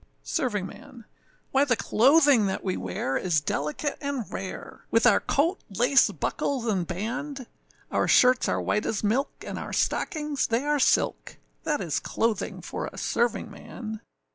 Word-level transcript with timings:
SERVINGMAN. 0.23 1.05
Why 1.51 1.63
the 1.63 1.75
clothing 1.75 2.47
that 2.47 2.63
we 2.63 2.75
wear 2.75 3.17
is 3.17 3.39
delicate 3.39 3.99
and 4.01 4.25
rare, 4.33 4.83
With 4.89 5.05
our 5.05 5.19
coat, 5.19 5.59
lace, 5.69 6.09
buckles, 6.09 6.65
and 6.65 6.87
band; 6.87 7.45
Our 7.91 8.07
shirts 8.07 8.49
are 8.49 8.59
white 8.59 8.87
as 8.87 9.03
milk, 9.03 9.29
and 9.45 9.59
our 9.59 9.73
stockings 9.73 10.47
they 10.47 10.63
are 10.63 10.79
silk, 10.79 11.37
That 11.65 11.81
is 11.81 11.99
clothing 11.99 12.61
for 12.61 12.87
a 12.87 12.97
servingman. 12.97 13.99